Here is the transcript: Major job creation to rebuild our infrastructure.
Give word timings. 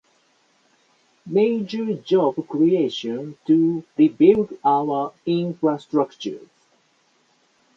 Major 1.27 1.93
job 1.93 2.47
creation 2.47 3.37
to 3.45 3.83
rebuild 3.99 4.51
our 4.65 5.13
infrastructure. 5.27 6.39